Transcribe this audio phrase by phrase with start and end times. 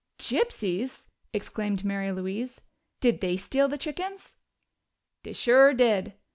[0.17, 2.59] "Gypsies!" exclaimed Mary Louise.
[3.01, 4.35] "Did they steal the chickens?"
[5.21, 6.15] "Dey sure did.